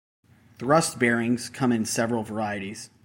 [0.57, 2.89] Thrust bearings come in several varieties.